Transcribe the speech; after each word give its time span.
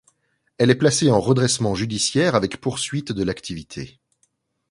Elle 0.57 0.71
est 0.71 0.79
placée 0.79 1.11
en 1.11 1.19
redressement 1.19 1.75
judiciaire 1.75 2.33
avec 2.33 2.57
poursuite 2.59 3.11
de 3.11 3.21
l'activité. 3.23 3.99